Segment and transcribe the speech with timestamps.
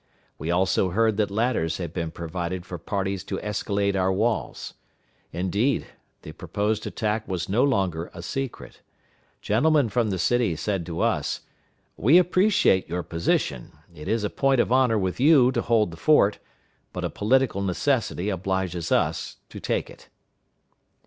[0.39, 4.73] We also heard that ladders had been provided for parties to escalade our walls.
[5.31, 5.85] Indeed,
[6.23, 8.81] the proposed attack was no longer a secret.
[9.43, 11.41] Gentlemen from the city said to us,
[11.97, 13.73] "We appreciate your position.
[13.93, 16.39] It is a point of honor with you to hold the fort,
[16.93, 20.09] but a political necessity obliges us to take it."